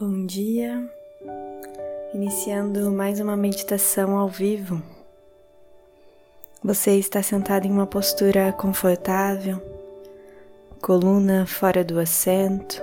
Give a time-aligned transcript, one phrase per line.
[0.00, 0.88] Bom dia,
[2.14, 4.80] iniciando mais uma meditação ao vivo.
[6.62, 9.60] Você está sentado em uma postura confortável,
[10.80, 12.80] coluna fora do assento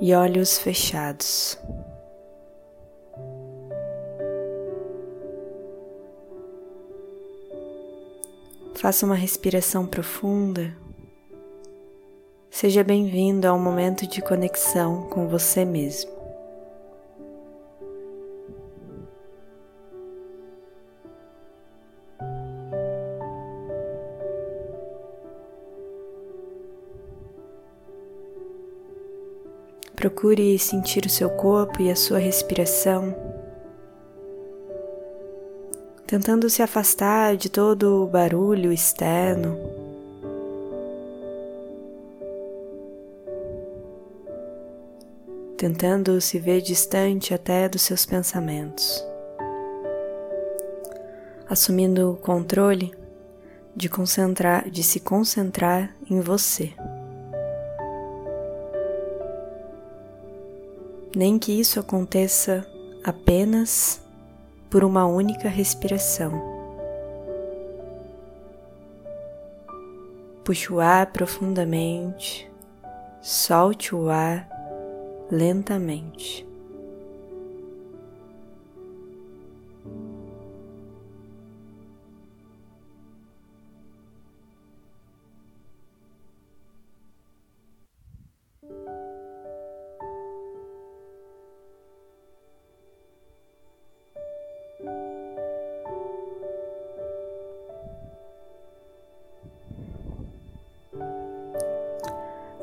[0.00, 1.58] e olhos fechados.
[8.76, 10.72] Faça uma respiração profunda.
[12.54, 16.12] Seja bem-vindo ao momento de conexão com você mesmo.
[29.96, 33.16] Procure sentir o seu corpo e a sua respiração,
[36.06, 39.81] tentando se afastar de todo o barulho externo
[45.62, 49.06] tentando se ver distante até dos seus pensamentos,
[51.48, 52.92] assumindo o controle
[53.72, 56.72] de concentrar, de se concentrar em você.
[61.14, 62.66] Nem que isso aconteça
[63.04, 64.02] apenas
[64.68, 66.42] por uma única respiração.
[70.42, 72.50] Puxe o ar profundamente,
[73.20, 74.51] solte o ar
[75.32, 76.51] lentamente.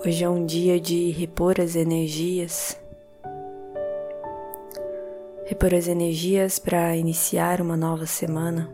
[0.09, 2.75] Hoje é um dia de repor as energias,
[5.45, 8.67] repor as energias para iniciar uma nova semana.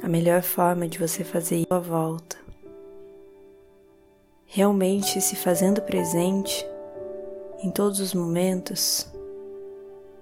[0.00, 2.36] A melhor forma de você fazer isso à volta,
[4.46, 6.64] realmente se fazendo presente
[7.60, 9.12] em todos os momentos,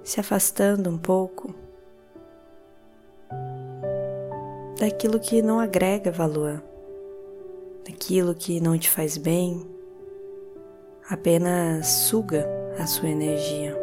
[0.02, 1.54] se afastando um pouco
[4.78, 6.62] daquilo que não agrega valor,
[7.84, 9.66] daquilo que não te faz bem,
[11.10, 13.76] apenas suga a sua energia.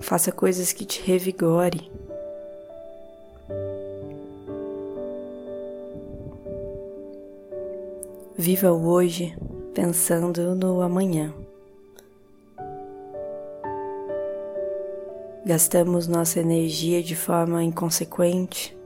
[0.00, 1.90] Faça coisas que te revigore.
[8.36, 9.36] Viva o hoje
[9.74, 11.41] pensando no amanhã.
[15.44, 18.76] Gastamos nossa energia de forma inconsequente,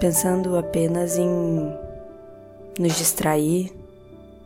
[0.00, 1.72] pensando apenas em
[2.76, 3.72] nos distrair,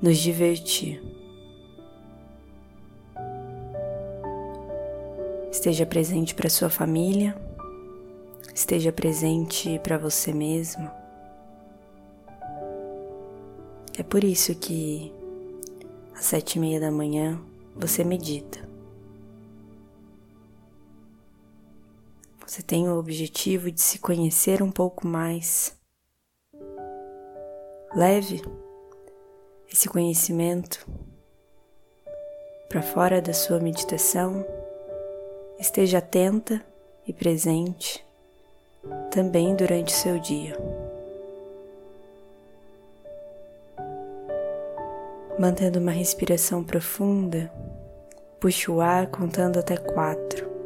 [0.03, 1.03] nos divertir.
[5.51, 7.35] Esteja presente para sua família,
[8.55, 10.87] esteja presente para você mesmo.
[13.99, 15.11] É por isso que
[16.15, 17.41] às sete e meia da manhã
[17.75, 18.68] você medita.
[22.59, 25.77] Você tem o objetivo de se conhecer um pouco mais.
[27.95, 28.43] Leve
[29.73, 30.85] esse conhecimento
[32.69, 34.45] para fora da sua meditação.
[35.57, 36.61] Esteja atenta
[37.07, 38.05] e presente
[39.13, 40.59] também durante o seu dia.
[45.39, 47.53] Mantendo uma respiração profunda,
[48.41, 50.58] puxe o ar contando até quatro.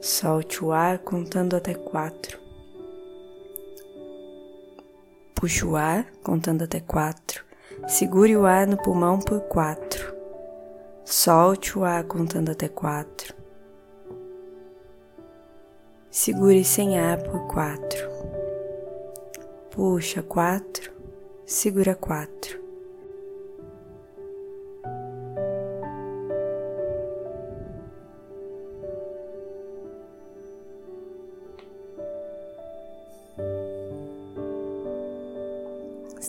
[0.00, 2.38] Solte o ar contando até quatro.
[5.34, 7.44] Puxe o ar contando até quatro.
[7.88, 10.14] Segure o ar no pulmão por quatro.
[11.04, 13.34] Solte o ar contando até quatro.
[16.10, 18.08] Segure sem ar por quatro.
[19.70, 20.92] Puxa quatro.
[21.44, 22.65] Segura quatro.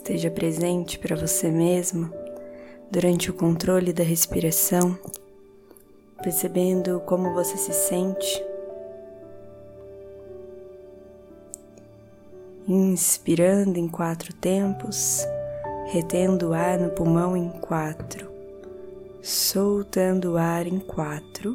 [0.08, 2.10] Esteja presente para você mesmo
[2.90, 4.98] durante o controle da respiração,
[6.22, 8.42] percebendo como você se sente.
[12.66, 15.26] Inspirando em quatro tempos,
[15.88, 18.30] retendo o ar no pulmão em quatro,
[19.22, 21.54] soltando o ar em quatro,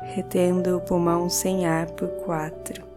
[0.00, 2.95] retendo o pulmão sem ar por quatro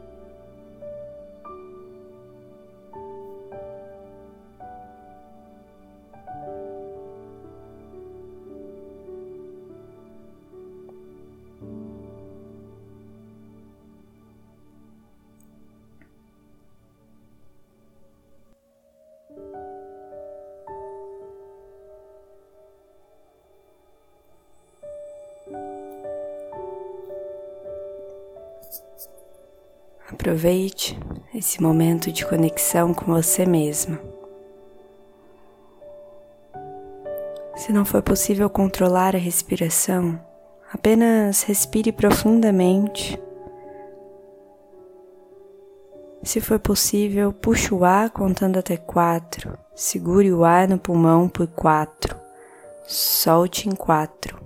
[30.12, 31.00] Aproveite
[31.34, 34.02] esse momento de conexão com você mesma.
[37.56, 40.20] Se não for possível controlar a respiração,
[40.74, 43.22] apenas respire profundamente.
[46.24, 49.56] Se for possível, puxe o ar contando até quatro.
[49.76, 52.20] Segure o ar no pulmão por quatro.
[52.88, 54.42] Solte em quatro.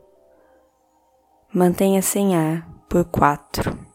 [1.54, 3.93] Mantenha sem ar por quatro.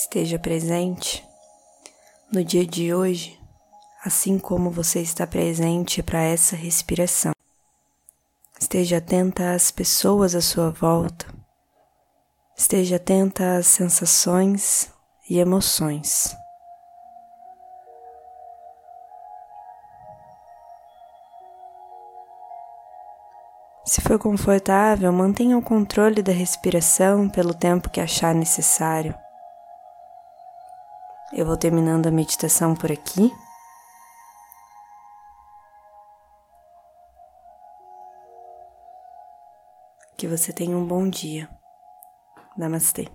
[0.00, 1.22] Esteja presente
[2.32, 3.38] no dia de hoje,
[4.02, 7.32] assim como você está presente para essa respiração.
[8.58, 11.26] Esteja atenta às pessoas à sua volta,
[12.56, 14.90] esteja atenta às sensações
[15.28, 16.34] e emoções.
[23.84, 29.14] Se for confortável, mantenha o controle da respiração pelo tempo que achar necessário.
[31.40, 33.32] Eu vou terminando a meditação por aqui.
[40.18, 41.48] Que você tenha um bom dia.
[42.58, 43.08] Namastê.